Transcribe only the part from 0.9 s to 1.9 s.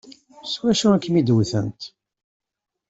i kem-id-wtent?